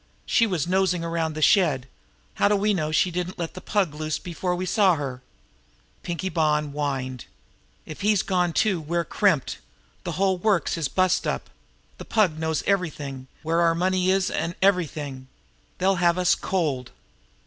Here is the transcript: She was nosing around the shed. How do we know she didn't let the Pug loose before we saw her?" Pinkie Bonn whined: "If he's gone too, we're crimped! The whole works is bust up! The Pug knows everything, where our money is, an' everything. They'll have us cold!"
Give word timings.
She 0.25 0.47
was 0.47 0.65
nosing 0.65 1.03
around 1.03 1.35
the 1.35 1.43
shed. 1.43 1.87
How 2.33 2.47
do 2.47 2.55
we 2.55 2.73
know 2.73 2.91
she 2.91 3.11
didn't 3.11 3.37
let 3.37 3.53
the 3.53 3.61
Pug 3.61 3.93
loose 3.93 4.17
before 4.17 4.55
we 4.55 4.65
saw 4.65 4.95
her?" 4.95 5.21
Pinkie 6.01 6.27
Bonn 6.27 6.71
whined: 6.71 7.25
"If 7.85 8.01
he's 8.01 8.23
gone 8.23 8.51
too, 8.51 8.79
we're 8.81 9.05
crimped! 9.05 9.59
The 10.03 10.13
whole 10.13 10.39
works 10.39 10.75
is 10.75 10.87
bust 10.87 11.27
up! 11.27 11.51
The 11.99 12.05
Pug 12.05 12.39
knows 12.39 12.63
everything, 12.65 13.27
where 13.43 13.61
our 13.61 13.75
money 13.75 14.09
is, 14.09 14.31
an' 14.31 14.55
everything. 14.59 15.27
They'll 15.77 15.97
have 15.97 16.17
us 16.17 16.33
cold!" 16.33 16.89